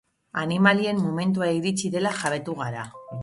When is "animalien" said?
0.43-1.03